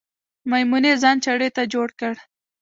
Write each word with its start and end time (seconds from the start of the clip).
میمونۍ 0.49 0.93
ځان 1.01 1.17
چړې 1.25 1.49
ته 1.55 1.61
جوړ 1.73 1.89
که 1.99 2.09